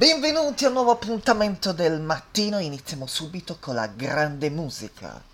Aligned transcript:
Benvenuti 0.00 0.64
a 0.64 0.68
un 0.68 0.72
nuovo 0.72 0.92
appuntamento 0.92 1.72
del 1.74 2.00
mattino, 2.00 2.58
iniziamo 2.58 3.06
subito 3.06 3.58
con 3.60 3.74
la 3.74 3.86
grande 3.86 4.48
musica. 4.48 5.29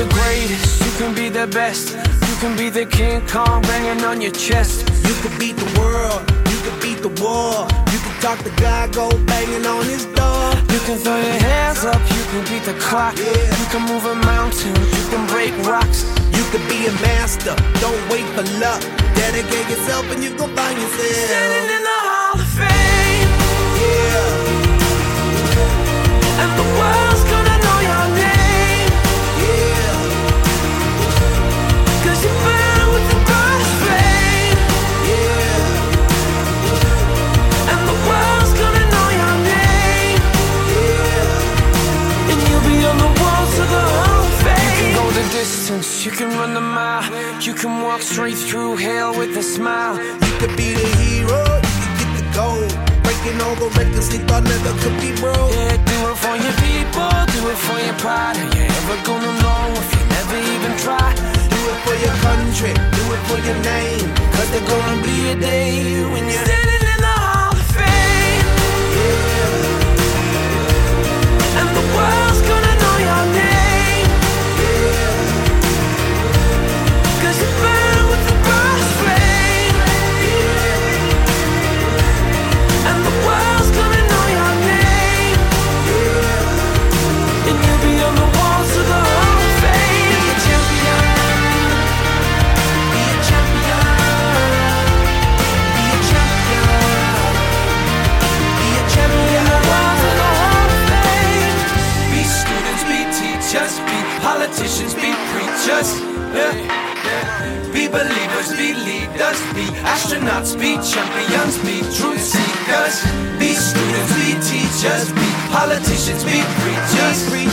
The 0.00 0.14
greatest, 0.14 0.80
you 0.80 0.92
can 0.96 1.14
be 1.14 1.28
the 1.28 1.46
best. 1.48 1.92
You 2.28 2.36
can 2.40 2.56
be 2.56 2.70
the 2.70 2.86
King 2.86 3.20
Kong 3.26 3.60
banging 3.62 4.02
on 4.04 4.20
your 4.22 4.32
chest. 4.32 4.88
You 5.06 5.14
can 5.20 5.32
beat 5.38 5.56
the 5.56 5.70
world. 5.78 6.20
You 6.48 6.58
can 6.64 6.76
beat 6.80 7.00
the 7.04 7.12
war. 7.20 7.68
You 7.92 7.98
can 8.04 8.14
talk 8.24 8.38
to 8.46 8.52
God, 8.56 8.94
go 8.94 9.10
banging 9.26 9.66
on 9.66 9.84
his 9.84 10.06
door. 10.16 10.44
You 10.72 10.80
can 10.86 10.96
throw 11.04 11.20
your 11.20 11.40
hands 11.44 11.84
up. 11.84 12.00
You 12.16 12.22
can 12.32 12.42
beat 12.48 12.64
the 12.64 12.76
clock. 12.80 13.14
Yeah. 13.18 13.60
You 13.60 13.66
can 13.72 13.82
move 13.92 14.04
a 14.06 14.14
mountain. 14.14 14.74
You 14.96 15.04
can 15.12 15.26
break 15.28 15.52
rocks. 15.68 16.00
You 16.32 16.44
can 16.52 16.62
be 16.72 16.86
a 16.86 16.92
master. 17.04 17.54
Don't 17.84 18.02
wait 18.08 18.24
for 18.32 18.44
luck. 18.56 18.80
Dedicate 19.14 19.68
yourself 19.68 20.04
and 20.12 20.24
you 20.24 20.30
gon' 20.38 20.54
find 20.56 20.80
yourself. 20.80 21.79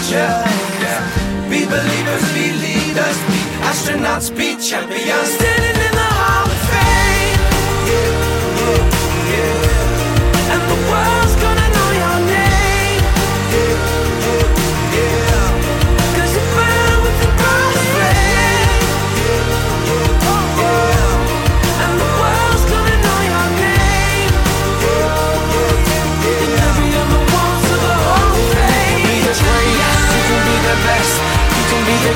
Be 0.09 1.65
believers, 1.65 2.33
be 2.33 2.53
leaders, 2.53 3.17
be 3.27 3.39
astronauts, 3.67 4.29
be 4.37 4.55
champions. 4.55 5.56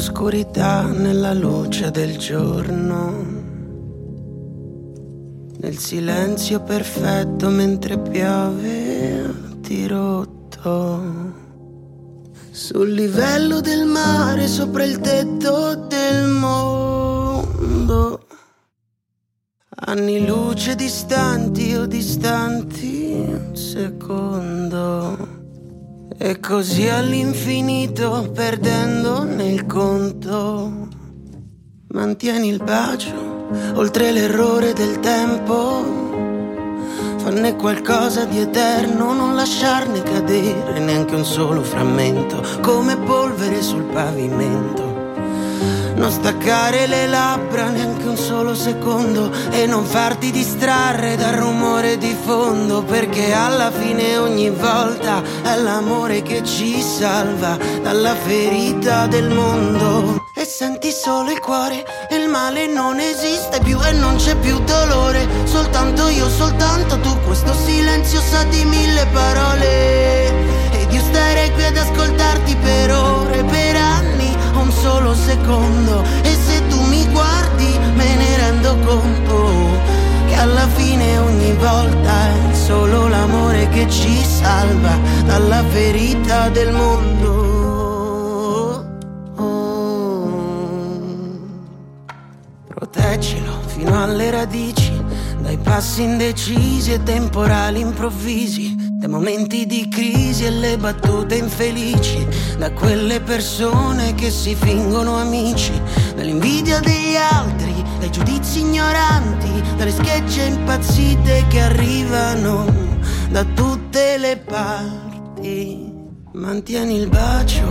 Nell'oscurità, 0.00 0.84
nella 0.84 1.34
luce 1.34 1.90
del 1.90 2.16
giorno, 2.16 3.22
nel 5.58 5.76
silenzio 5.76 6.62
perfetto 6.62 7.50
mentre 7.50 7.98
piove 7.98 9.24
a 9.26 9.54
dirotto. 9.58 11.02
Sul 12.50 12.90
livello 12.92 13.60
del 13.60 13.84
mare, 13.84 14.48
sopra 14.48 14.84
il 14.84 15.00
tetto 15.00 15.74
del 15.74 16.28
mondo. 16.28 18.24
Anni 19.84 20.24
luce 20.24 20.76
distanti 20.76 21.74
o 21.74 21.84
distanti 21.84 23.16
un 23.18 23.54
secondo. 23.54 25.39
E 26.22 26.38
così 26.38 26.86
all'infinito 26.86 28.30
perdendo 28.34 29.22
nel 29.22 29.64
conto. 29.64 30.88
Mantieni 31.92 32.48
il 32.48 32.62
bacio 32.62 33.48
oltre 33.76 34.12
l'errore 34.12 34.74
del 34.74 35.00
tempo. 35.00 35.82
Fanne 37.16 37.56
qualcosa 37.56 38.26
di 38.26 38.38
eterno, 38.38 39.14
non 39.14 39.34
lasciarne 39.34 40.02
cadere 40.02 40.78
neanche 40.78 41.14
un 41.14 41.24
solo 41.24 41.62
frammento, 41.62 42.42
come 42.60 42.98
polvere 42.98 43.62
sul 43.62 43.84
pavimento. 43.84 44.89
Non 46.00 46.10
staccare 46.10 46.86
le 46.86 47.06
labbra 47.06 47.68
neanche 47.68 48.08
un 48.08 48.16
solo 48.16 48.54
secondo 48.54 49.30
e 49.50 49.66
non 49.66 49.84
farti 49.84 50.30
distrarre 50.30 51.14
dal 51.14 51.34
rumore 51.34 51.98
di 51.98 52.16
fondo 52.24 52.82
perché 52.82 53.34
alla 53.34 53.70
fine 53.70 54.16
ogni 54.16 54.48
volta 54.48 55.22
è 55.42 55.56
l'amore 55.56 56.22
che 56.22 56.42
ci 56.42 56.80
salva 56.80 57.58
dalla 57.82 58.14
ferita 58.14 59.08
del 59.08 59.28
mondo. 59.28 60.28
E 60.32 60.46
senti 60.46 60.90
solo 60.90 61.32
il 61.32 61.38
cuore 61.38 61.84
il 62.12 62.28
male 62.30 62.66
non 62.66 62.98
esiste 62.98 63.60
più 63.62 63.78
e 63.84 63.92
non 63.92 64.16
c'è 64.16 64.34
più 64.36 64.58
dolore, 64.60 65.28
soltanto 65.44 66.08
io, 66.08 66.30
soltanto 66.30 66.98
tu, 67.00 67.14
questo 67.26 67.52
silenzio 67.52 68.20
sa 68.22 68.42
di 68.44 68.64
mille 68.64 69.06
parole. 69.12 70.28
Ed 70.80 70.90
io 70.92 71.02
starei 71.02 71.52
qui 71.52 71.64
ad 71.64 71.76
ascoltarti 71.76 71.99
volta 81.60 82.28
è 82.28 82.54
solo 82.54 83.06
l'amore 83.08 83.68
che 83.68 83.88
ci 83.88 84.24
salva 84.24 84.98
dalla 85.26 85.62
ferita 85.64 86.48
del 86.48 86.72
mondo. 86.72 87.28
Oh. 89.36 89.78
Proteggilo 92.66 93.60
fino 93.66 94.02
alle 94.02 94.30
radici, 94.30 94.90
dai 95.40 95.58
passi 95.58 96.02
indecisi 96.02 96.94
e 96.94 97.02
temporali 97.02 97.80
improvvisi, 97.80 98.74
dai 98.98 99.10
momenti 99.10 99.66
di 99.66 99.86
crisi 99.88 100.46
e 100.46 100.50
le 100.50 100.78
battute 100.78 101.36
infelici, 101.36 102.26
da 102.58 102.72
quelle 102.72 103.20
persone 103.20 104.14
che 104.14 104.30
si 104.30 104.54
fingono 104.54 105.16
amici, 105.16 105.72
dall'invidia 106.16 106.80
degli 106.80 107.16
altri, 107.16 107.84
dai 107.98 108.10
giudizi 108.10 108.60
ignoranti, 108.60 109.39
dalle 109.80 109.92
schegge 109.92 110.44
impazzite 110.44 111.46
che 111.48 111.60
arrivano 111.60 112.66
da 113.30 113.42
tutte 113.44 114.18
le 114.18 114.36
parti. 114.36 115.90
Mantieni 116.32 116.96
il 116.96 117.08
bacio 117.08 117.66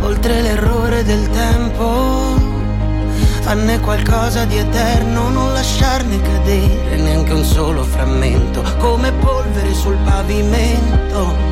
oltre 0.00 0.42
l'errore 0.42 1.04
del 1.04 1.30
tempo. 1.30 2.34
Fanne 3.42 3.78
qualcosa 3.78 4.44
di 4.44 4.56
eterno, 4.56 5.28
non 5.28 5.52
lasciarne 5.52 6.20
cadere 6.20 6.96
neanche 6.96 7.32
un 7.32 7.44
solo 7.44 7.84
frammento, 7.84 8.64
come 8.78 9.12
polvere 9.12 9.72
sul 9.72 9.96
pavimento. 10.04 11.51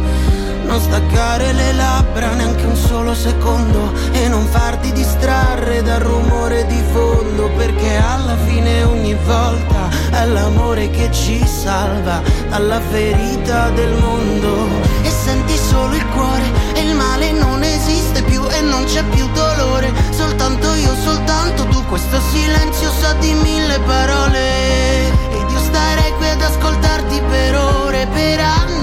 Non 0.70 0.80
staccare 0.80 1.52
le 1.52 1.72
labbra 1.72 2.32
neanche 2.34 2.64
un 2.64 2.76
solo 2.76 3.12
secondo 3.12 3.92
e 4.12 4.28
non 4.28 4.46
farti 4.46 4.92
distrarre 4.92 5.82
dal 5.82 5.98
rumore 5.98 6.64
di 6.66 6.80
fondo, 6.92 7.50
perché 7.56 7.96
alla 7.96 8.36
fine 8.46 8.84
ogni 8.84 9.16
volta 9.26 9.88
è 10.12 10.24
l'amore 10.26 10.88
che 10.90 11.10
ci 11.10 11.44
salva 11.44 12.22
dalla 12.48 12.80
ferita 12.80 13.70
del 13.70 13.94
mondo. 13.94 14.68
E 15.02 15.10
senti 15.10 15.56
solo 15.56 15.96
il 15.96 16.06
cuore 16.14 16.44
e 16.74 16.82
il 16.82 16.94
male 16.94 17.32
non 17.32 17.64
esiste 17.64 18.22
più 18.22 18.40
e 18.48 18.60
non 18.60 18.84
c'è 18.84 19.02
più 19.10 19.28
dolore, 19.32 19.92
soltanto 20.10 20.72
io, 20.74 20.94
soltanto 21.02 21.64
tu, 21.64 21.84
questo 21.86 22.20
silenzio 22.32 22.90
sa 22.92 23.12
di 23.14 23.32
mille 23.32 23.80
parole. 23.80 25.08
Ed 25.32 25.50
io 25.50 25.58
starei 25.58 26.12
qui 26.12 26.28
ad 26.28 26.40
ascoltarti 26.40 27.20
per 27.28 27.56
ore, 27.56 28.06
per 28.12 28.38
anni, 28.38 28.79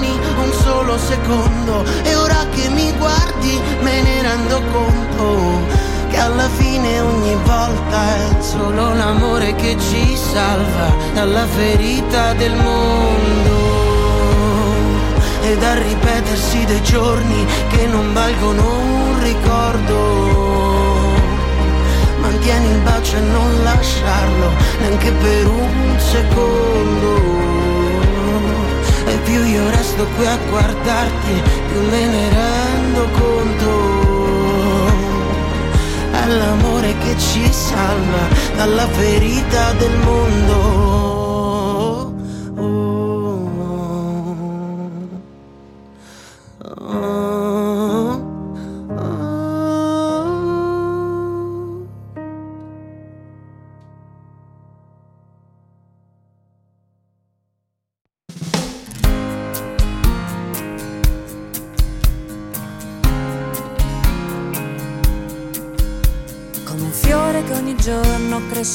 secondo. 0.98 1.84
E 2.02 2.14
ora 2.14 2.44
che 2.50 2.68
mi 2.68 2.92
guardi 2.96 3.60
me 3.80 4.02
ne 4.02 4.22
rendo 4.22 4.60
conto 4.72 5.86
che 6.10 6.18
alla 6.18 6.48
fine 6.48 7.00
ogni 7.00 7.36
volta 7.44 8.16
è 8.16 8.42
solo 8.42 8.94
l'amore 8.94 9.54
che 9.54 9.76
ci 9.78 10.16
salva 10.16 10.94
dalla 11.14 11.46
ferita 11.46 12.32
del 12.34 12.54
mondo. 12.54 13.76
E 15.42 15.56
dal 15.56 15.76
ripetersi 15.76 16.64
dei 16.64 16.82
giorni 16.82 17.46
che 17.70 17.86
non 17.86 18.12
valgono 18.12 18.62
un 18.62 19.22
ricordo. 19.22 19.96
Mantieni 22.20 22.40
tieni 22.40 22.70
il 22.70 22.80
bacio 22.82 23.16
e 23.16 23.20
non 23.20 23.62
lasciarlo 23.62 24.52
neanche 24.80 25.10
per 25.12 25.46
un 25.46 25.96
secondo. 25.98 27.57
E 29.08 29.16
più 29.24 29.42
io 29.42 29.70
resto 29.70 30.04
qui 30.16 30.26
a 30.26 30.36
guardarti, 30.50 31.42
più 31.70 31.80
me 31.90 32.06
ne 32.06 32.28
rendo 32.28 33.08
conto. 33.18 33.70
È 36.12 36.26
l'amore 36.26 36.94
che 36.98 37.18
ci 37.18 37.50
salva 37.50 38.28
dalla 38.56 38.86
ferita 38.88 39.72
del 39.78 39.96
mondo. 40.04 41.07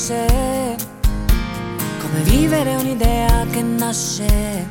Cresce, 0.04 0.76
come 2.00 2.22
vivere 2.24 2.76
un'idea 2.76 3.46
che 3.50 3.62
nasce, 3.62 4.68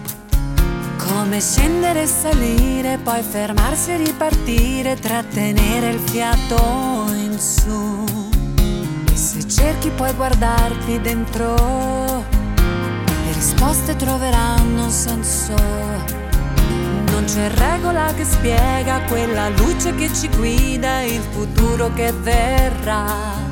come 0.99 1.41
scendere 1.41 2.03
e 2.03 2.07
salire, 2.07 2.99
poi 3.03 3.23
fermarsi 3.23 3.93
e 3.93 3.97
ripartire, 3.97 4.97
trattenere 4.97 5.91
il 5.91 6.01
fiato 6.01 7.07
in 7.15 7.39
su. 7.39 8.05
E 9.11 9.17
se 9.17 9.49
cerchi 9.49 9.91
puoi 9.91 10.13
guardarti 10.13 11.01
dentro, 11.01 11.55
le 12.55 13.33
risposte 13.33 13.97
troveranno 13.97 14.85
un 14.85 14.91
senso. 14.91 15.55
Non 17.11 17.25
c'è 17.25 17.49
regola 17.49 18.13
che 18.15 18.25
spiega 18.25 19.01
quella 19.09 19.49
luce 19.49 19.95
che 19.95 20.13
ci 20.13 20.29
guida, 20.29 21.01
il 21.03 21.23
futuro 21.33 21.93
che 21.95 22.13
verrà. 22.13 23.52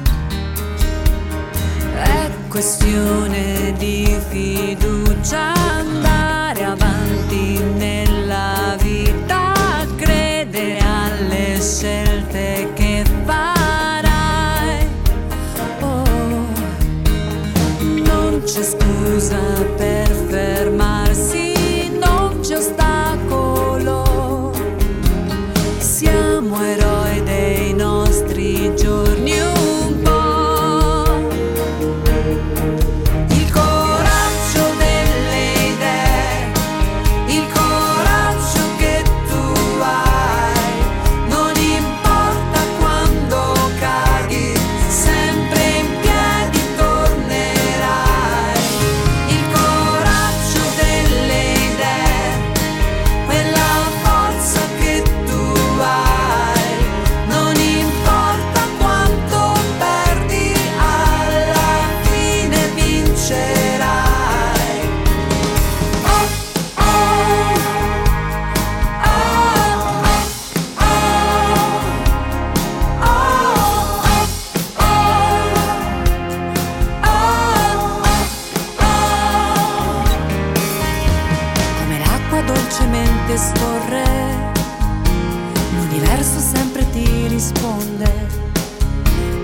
Questione 2.50 3.72
di 3.78 4.18
fiducia 4.28 5.52
andare 5.54 6.64
avanti 6.64 7.58
nella 7.78 8.76
vita, 8.82 9.54
credere 9.94 10.78
alle 10.80 11.60
scelte 11.60 12.68
che 12.74 13.04
farai. 13.24 14.84
Oh, 15.78 16.04
non 18.04 18.42
c'è 18.44 18.62
scusa 18.64 19.38
per 19.76 20.19
sempre 86.40 86.88
ti 86.90 87.26
risponde. 87.28 88.10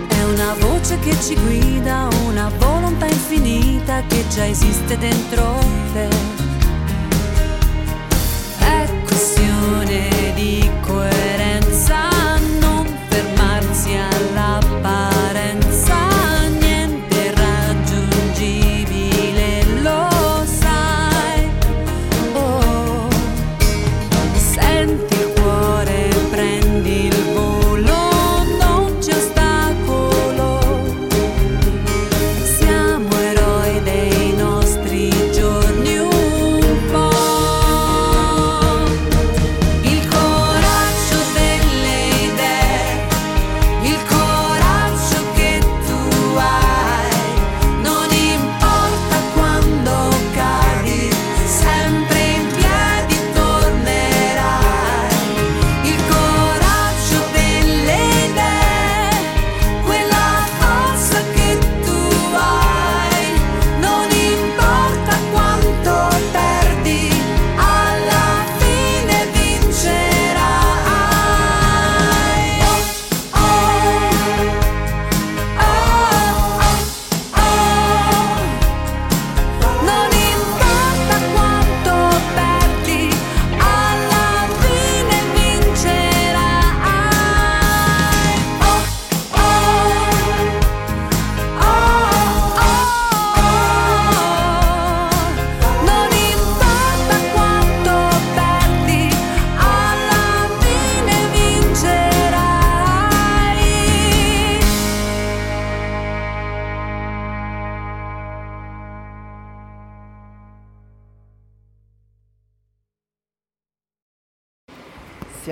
È 0.08 0.22
una 0.24 0.54
voce 0.60 0.98
che 0.98 1.14
ci 1.20 1.34
guida, 1.34 2.08
una 2.26 2.50
volontà 2.58 3.06
infinita 3.06 4.02
che 4.06 4.24
già 4.28 4.46
esiste 4.46 4.96
dentro 4.96 5.58
te. 5.92 6.08
È 8.58 8.90
questione 9.04 10.32
di 10.34 10.68
coerenza, 10.80 11.35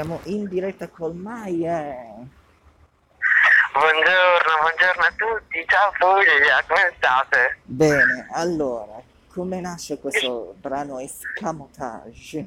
Siamo 0.04 0.20
in 0.24 0.46
diretta 0.48 0.86
col 0.88 1.14
Maier. 1.14 1.96
Buongiorno, 3.72 4.52
buongiorno 4.60 5.02
a 5.02 5.12
tutti, 5.16 5.64
ciao 5.66 5.92
Fulvia, 5.96 6.62
come 6.68 6.92
state? 6.98 7.56
Bene, 7.62 8.28
allora, 8.32 9.00
come 9.32 9.60
nasce 9.62 9.98
questo 9.98 10.56
brano 10.58 10.98
Escamotage? 10.98 12.44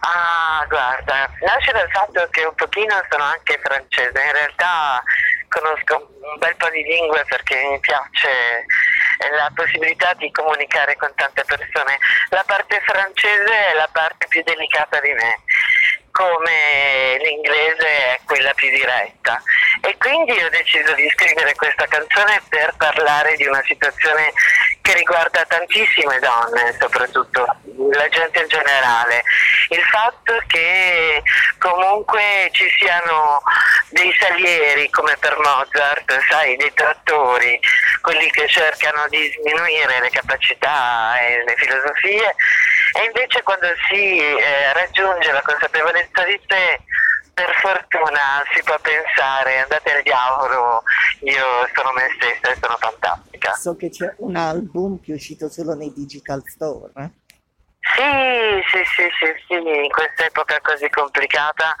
Ah, 0.00 0.66
guarda, 0.68 1.30
nasce 1.38 1.70
dal 1.70 1.88
fatto 1.92 2.26
che 2.30 2.42
un 2.42 2.54
pochino 2.56 3.00
sono 3.08 3.22
anche 3.22 3.60
francese, 3.62 4.20
in 4.20 4.32
realtà 4.32 5.00
conosco 5.48 6.10
un 6.20 6.38
bel 6.38 6.56
po' 6.56 6.68
di 6.70 6.82
lingue 6.82 7.24
perché 7.28 7.62
mi 7.70 7.78
piace 7.78 8.66
eh, 9.18 9.36
la 9.36 9.50
possibilità 9.54 10.14
di 10.14 10.30
comunicare 10.30 10.96
con 10.96 11.12
tante 11.14 11.44
persone. 11.44 11.98
La 12.30 12.42
parte 12.44 12.80
francese 12.84 13.70
è 13.70 13.74
la 13.74 13.88
parte 13.92 14.26
più 14.28 14.42
delicata 14.42 15.00
di 15.00 15.12
me, 15.12 15.42
come 16.10 17.18
l'inglese 17.22 17.86
è 17.86 18.20
quella 18.24 18.52
più 18.54 18.68
diretta. 18.70 19.40
E 19.80 19.96
quindi 19.98 20.32
ho 20.32 20.50
deciso 20.50 20.92
di 20.94 21.08
scrivere 21.10 21.54
questa 21.54 21.86
canzone 21.86 22.40
per 22.48 22.74
parlare 22.76 23.36
di 23.36 23.46
una 23.46 23.62
situazione 23.64 24.32
che 24.88 24.94
riguarda 24.94 25.44
tantissime 25.44 26.18
donne, 26.18 26.74
soprattutto 26.80 27.44
la 27.92 28.08
gente 28.08 28.40
in 28.40 28.48
generale. 28.48 29.22
Il 29.68 29.82
fatto 29.82 30.42
che 30.46 31.22
comunque 31.58 32.48
ci 32.52 32.66
siano 32.78 33.42
dei 33.90 34.10
salieri 34.18 34.88
come 34.88 35.14
per 35.20 35.36
Mozart, 35.36 36.18
sai, 36.30 36.56
dei 36.56 36.72
trattori, 36.72 37.60
quelli 38.00 38.30
che 38.30 38.48
cercano 38.48 39.06
di 39.08 39.30
sminuire 39.38 40.00
le 40.00 40.08
capacità 40.08 41.20
e 41.20 41.44
le 41.44 41.54
filosofie, 41.56 42.34
e 42.98 43.04
invece 43.04 43.42
quando 43.42 43.68
si 43.90 44.18
eh, 44.18 44.72
raggiunge 44.72 45.32
la 45.32 45.42
consapevolezza 45.42 46.22
di 46.24 46.40
sé, 46.48 46.80
per 47.38 47.54
fortuna 47.60 48.42
si 48.52 48.60
può 48.64 48.76
pensare, 48.80 49.60
andate 49.60 49.94
al 49.94 50.02
diavolo, 50.02 50.82
io 51.20 51.44
sono 51.72 51.92
me 51.92 52.08
stessa 52.16 52.50
e 52.50 52.58
sono 52.60 52.76
fantastica. 52.76 53.52
So 53.54 53.76
che 53.76 53.90
c'è 53.90 54.12
un 54.18 54.34
album 54.34 55.00
che 55.00 55.12
è 55.12 55.14
uscito 55.14 55.48
solo 55.48 55.74
nei 55.74 55.92
digital 55.94 56.42
store. 56.44 56.90
eh? 56.96 57.10
Sì, 57.94 58.60
sì, 58.70 58.84
sì, 58.84 59.08
sì, 59.20 59.32
sì, 59.46 59.54
in 59.54 59.88
questa 59.90 60.24
epoca 60.26 60.60
così 60.60 60.90
complicata 60.90 61.76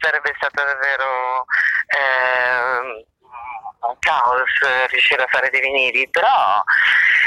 sarebbe 0.00 0.34
stato 0.36 0.62
davvero 0.64 1.44
ehm, 1.86 3.04
un 3.88 3.96
caos 3.98 4.88
riuscire 4.88 5.22
a 5.22 5.28
fare 5.28 5.50
dei 5.50 5.60
vinili, 5.60 6.08
però 6.08 6.62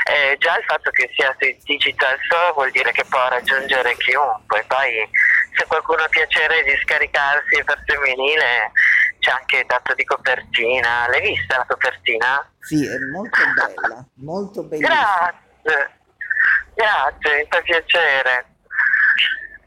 eh, 0.06 0.36
già 0.40 0.58
il 0.58 0.64
fatto 0.66 0.90
che 0.92 1.10
sia 1.16 1.36
sui 1.40 1.58
digital 1.64 2.18
store 2.26 2.54
vuol 2.54 2.72
dire 2.72 2.92
che 2.92 3.04
può 3.06 3.28
raggiungere 3.28 3.96
chiunque, 3.98 4.64
poi 4.68 5.10
se 5.58 5.66
qualcuno 5.66 6.04
ha 6.04 6.08
piacere 6.10 6.64
di 6.64 6.78
scaricarsi 6.84 7.56
e 7.56 7.64
farsi 7.64 7.96
un 7.96 8.04
vinile 8.04 8.72
c'è 9.20 9.32
anche 9.32 9.66
dato 9.68 9.94
di 9.94 10.06
copertina, 10.06 11.08
l'hai 11.08 11.22
vista 11.22 11.58
la 11.58 11.66
copertina? 11.68 12.52
Sì, 12.60 12.86
è 12.86 12.98
molto 13.12 13.40
bella, 13.54 14.06
molto 14.16 14.64
bellissima. 14.64 15.34
Grazie, 15.62 15.92
grazie, 16.74 17.38
mi 17.38 17.48
fa 17.50 17.62
piacere. 17.62 18.46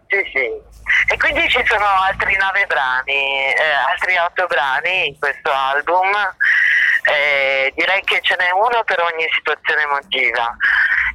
Sì, 0.08 0.30
sì. 0.32 0.70
E 1.12 1.16
quindi 1.16 1.48
ci 1.48 1.62
sono 1.66 1.84
altri 1.84 2.36
nove 2.36 2.66
brani, 2.66 3.52
eh, 3.54 3.72
altri 3.90 4.16
otto 4.16 4.46
brani 4.46 5.08
in 5.08 5.18
questo 5.18 5.50
album. 5.50 6.10
Eh, 7.04 7.72
direi 7.74 8.00
che 8.04 8.20
ce 8.22 8.36
n'è 8.36 8.50
uno 8.52 8.84
per 8.84 9.00
ogni 9.00 9.26
situazione 9.34 9.82
emotiva. 9.82 10.56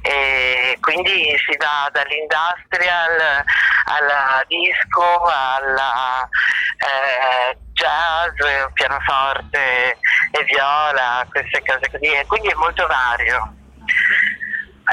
E 0.02 0.76
quindi 0.80 1.36
si 1.38 1.56
va 1.56 1.88
dall'industrial 1.90 3.44
alla 3.84 4.44
disco, 4.46 5.22
alla 5.24 6.28
eh, 6.78 7.56
jazz, 7.72 8.36
pianoforte 8.74 9.98
e 10.32 10.44
viola, 10.44 11.26
queste 11.30 11.62
cose 11.64 11.90
così. 11.90 12.12
E 12.12 12.26
quindi 12.26 12.48
è 12.48 12.54
molto 12.54 12.86
vario. 12.86 13.54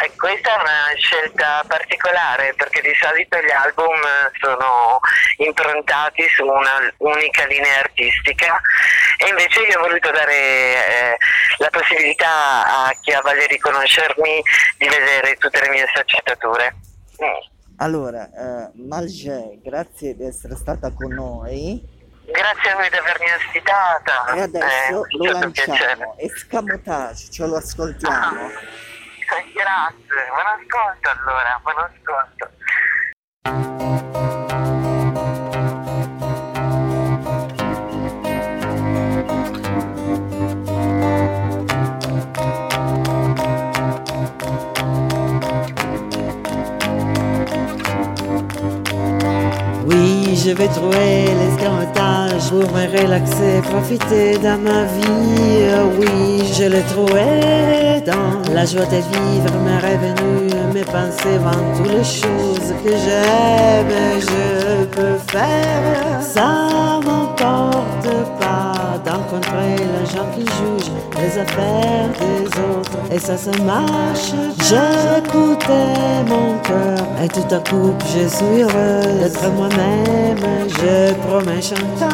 Eh, 0.04 0.12
questa 0.18 0.50
è 0.58 0.60
una 0.62 0.94
scelta 0.98 1.64
particolare 1.68 2.54
perché 2.56 2.82
di 2.82 2.94
solito 3.00 3.38
gli 3.40 3.50
album 3.52 3.96
sono 4.42 5.00
improntati 5.38 6.28
su 6.36 6.44
una 6.46 6.92
unica 6.98 7.46
linea 7.46 7.80
artistica 7.80 8.60
e 9.18 9.30
invece 9.30 9.62
io 9.62 9.80
ho 9.80 9.84
voluto 9.88 10.12
dare 10.12 10.34
eh, 10.36 11.18
la 11.60 11.70
possibilità 11.70 12.88
a 12.88 12.92
chi 13.01 13.14
ha 13.14 13.22
voglia 13.22 13.46
di 13.48 13.58
conoscermi 13.58 14.42
di 14.77 14.88
vedere 14.90 15.36
tutte 15.36 15.62
le 15.62 15.70
mie 15.70 15.86
sfaccettature. 15.88 16.75
Mm. 17.24 17.53
Allora, 17.77 18.24
eh, 18.25 18.72
Malge, 18.75 19.60
grazie 19.64 20.16
di 20.16 20.25
essere 20.25 20.55
stata 20.55 20.92
con 20.92 21.14
noi. 21.14 21.94
Grazie 22.25 22.72
a 22.72 22.75
voi 22.75 22.90
di 22.90 22.96
avermi 22.98 23.25
ospitata. 23.31 24.25
E 24.34 24.38
Eh, 24.38 24.42
adesso 24.42 25.01
mi 25.20 25.27
lo 25.27 25.34
fatto 25.36 25.51
piacere. 25.51 25.77
lanciamo. 25.86 26.16
Escamotage, 26.18 27.31
ce 27.31 27.46
lo 27.46 27.55
ascoltiamo. 27.55 28.50
Grazie, 29.66 30.30
buon 30.30 30.46
ascolto 30.46 31.10
allora, 31.10 31.60
buon 31.64 31.78
ascolto. 31.80 32.54
Je 50.46 50.51
vais 50.51 50.68
trouver 50.68 51.25
l'escamotage 51.40 52.50
pour 52.50 52.72
me 52.72 52.86
relaxer, 53.01 53.62
profiter 53.64 54.38
de 54.38 54.55
ma 54.68 54.84
vie. 54.84 55.66
Oui, 55.98 56.44
je 56.53 56.66
l'ai 56.66 56.84
trouvé 56.84 58.01
dans 58.05 58.53
la 58.53 58.66
joie 58.66 58.86
de 58.86 58.98
vivre, 58.98 59.53
mes 59.66 59.79
revenus, 59.88 60.53
mes 60.72 60.84
pensées, 60.84 61.40
vont 61.40 61.66
toutes 61.75 61.94
les 61.94 62.03
choses 62.03 62.70
que 62.84 62.92
j'aime, 62.92 64.20
je 64.20 64.86
peux 64.86 65.18
faire. 65.31 66.22
Ça 66.22 67.00
m'emporte 67.03 68.08
pas 68.40 69.00
d'encontrer 69.03 69.77
les 69.77 70.05
gens 70.14 70.29
qui 70.36 70.42
jugent 70.42 70.92
les 71.22 71.40
affaires 71.40 72.10
des 72.20 72.46
autres, 72.46 72.65
et 73.12 73.20
ça, 73.20 73.38
ça 73.38 73.51
marche. 73.64 74.31
J'écoutais 74.60 76.24
mon 76.27 76.58
cœur, 76.60 77.05
et 77.24 77.27
tout 77.27 77.55
à 77.55 77.60
coup, 77.70 77.94
je 78.14 78.27
suis 78.27 78.62
heureuse 78.62 79.20
d'être 79.20 79.50
moi-même. 79.51 80.38
Je 80.68 81.14
promets 81.27 81.62
la 82.00 82.08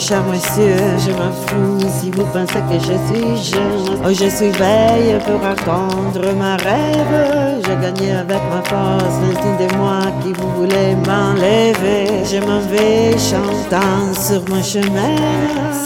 cher 0.00 0.22
monsieur, 0.24 0.76
je 0.98 1.10
m'en 1.12 1.32
fous 1.32 1.88
si 2.00 2.10
vous 2.10 2.24
pensez 2.24 2.60
que 2.70 2.78
je 2.78 2.96
suis 3.08 3.52
jeune. 3.52 4.00
Oh, 4.04 4.08
je 4.10 4.28
suis 4.28 4.50
veille 4.50 5.18
pour 5.24 5.44
attendre 5.44 6.34
ma 6.38 6.56
rêve. 6.56 7.62
J'ai 7.64 7.76
gagné 7.76 8.12
avec 8.12 8.40
ma 8.50 8.62
force 8.64 9.16
l'ultime 9.22 9.68
de 9.68 9.76
moi 9.76 10.00
qui 10.22 10.32
vous 10.32 10.50
voulez 10.56 10.94
m'enlever. 11.06 12.24
Je 12.24 12.38
m'en 12.38 12.60
vais 12.60 13.16
chantant 13.18 14.12
sur 14.14 14.42
mon 14.50 14.62
chemin. 14.62 15.16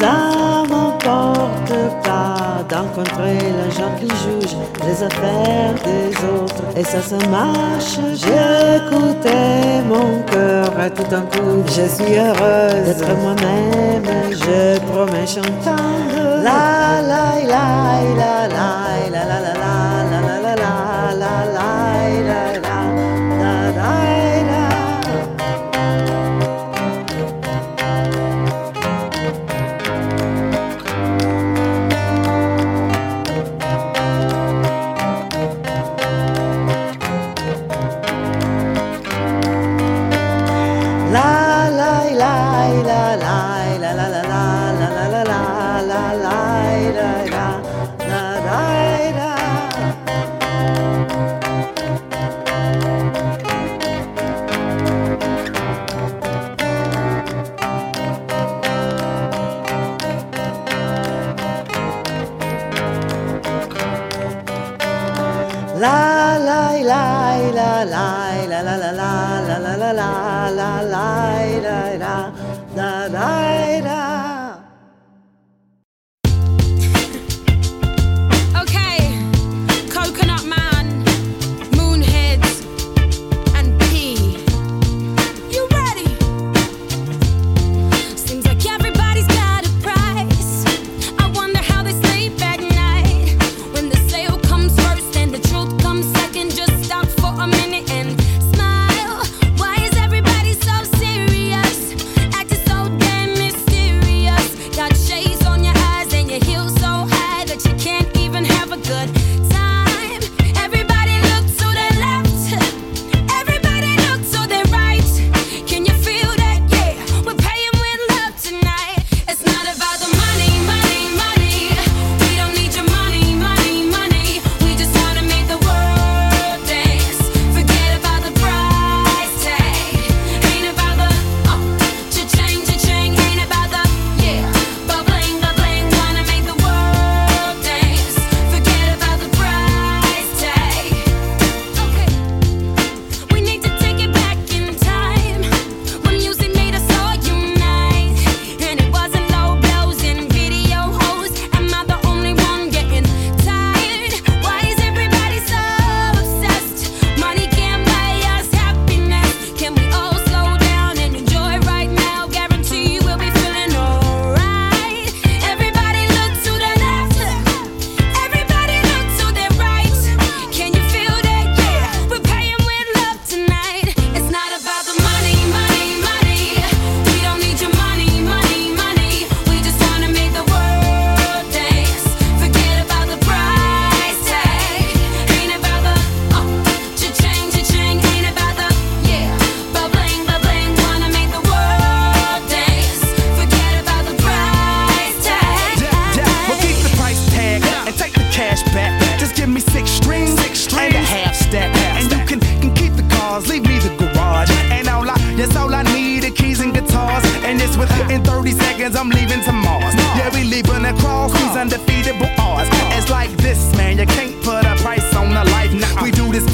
Ça 0.00 0.64
m'emporte 0.68 1.72
d'encontrer 2.70 3.38
les 3.38 3.70
gens 3.72 3.92
qui 3.98 4.06
jugent 4.06 4.56
les 4.86 5.02
affaires 5.02 5.74
des 5.84 6.16
autres. 6.26 6.64
Et 6.76 6.84
ça, 6.84 7.00
ça 7.00 7.18
marche. 7.28 7.98
J'écoutais 8.14 9.82
mon 9.86 10.22
cœur 10.22 10.68
et 10.84 10.90
tout 10.90 11.08
d'un 11.10 11.22
coup, 11.22 11.62
je 11.66 11.86
suis 11.94 12.14
heureuse 12.16 12.84
d'être 12.86 13.16
moi-même. 13.20 14.04
Je 14.30 14.78
promets 14.90 15.26
chantant 15.26 15.84
la 16.42 17.02
la 17.02 17.26
la 17.52 17.66
la 18.16 18.48
la 18.48 18.48
la 18.48 18.79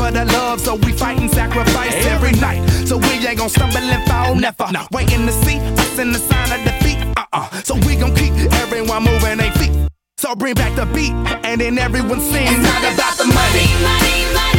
for 0.07 0.12
the 0.12 0.25
love, 0.27 0.61
so 0.61 0.75
we 0.77 0.92
fight 0.92 1.19
and 1.19 1.31
sacrifice 1.31 1.95
every 2.07 2.33
night. 2.33 2.62
So 2.87 2.97
we 2.97 3.27
ain't 3.27 3.38
gonna 3.38 3.49
stumble 3.49 3.79
and 3.79 4.09
fall, 4.09 4.35
never. 4.35 4.66
No. 4.73 4.87
Waiting 4.92 5.27
to 5.27 5.33
see 5.33 5.59
us 5.59 5.99
in 5.99 6.12
the 6.12 6.19
sign 6.19 6.53
of 6.53 6.64
defeat. 6.64 6.99
Uh-uh. 7.16 7.51
So 7.62 7.75
we 7.87 7.97
gon' 7.97 8.14
keep 8.14 8.33
everyone 8.62 9.03
moving 9.05 9.38
their 9.38 9.53
feet. 9.53 9.73
So 10.19 10.35
bring 10.35 10.55
back 10.55 10.75
the 10.77 10.87
beat, 10.87 11.12
and 11.45 11.61
then 11.61 11.79
everyone 11.79 12.21
sings. 12.21 12.51
It's 12.51 12.62
not 12.62 12.95
about 12.95 13.16
the 13.19 13.27
money. 13.27 13.66
money, 13.83 14.35
money, 14.35 14.35
money. 14.35 14.56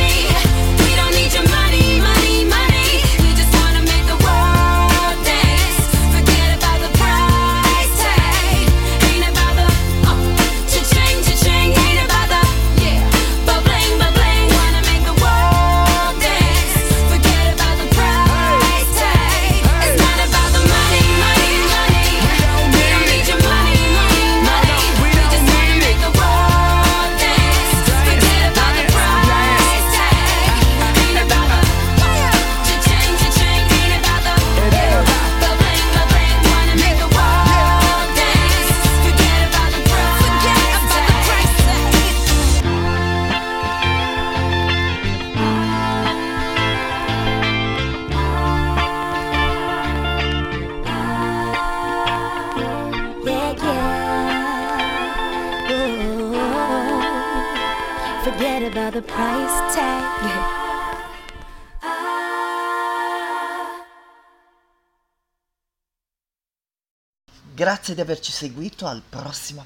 grazie 67.67 67.93
di 67.95 67.99
averci 67.99 68.31
seguito 68.31 68.87
al 68.87 69.01
prossimo, 69.09 69.65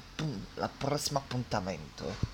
appuntamento. 1.20 2.32